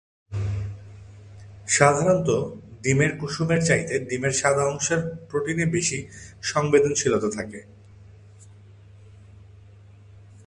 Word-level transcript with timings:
সাধারণত, 1.67 2.29
ডিমের 2.83 3.11
কুসুম 3.17 3.49
এর 3.51 3.61
চাইতে 3.65 3.93
ডিমের 3.99 4.33
সাদা 4.33 4.63
অংশের 4.65 5.01
প্রোটিনে 5.29 5.65
বেশি 5.65 5.97
সংবেদনশীলতা 6.43 7.29
থাকে। 7.37 7.59